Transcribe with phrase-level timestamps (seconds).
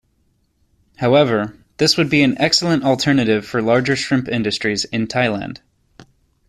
[0.95, 5.59] However, this would be an excellent alternative for larger shrimp industries in Thailand.